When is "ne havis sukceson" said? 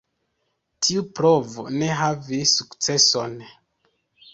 1.77-3.41